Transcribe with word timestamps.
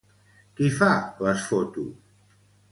Qui 0.59 0.69
fa 0.77 0.89
les 1.27 1.45
fotos? 1.53 1.95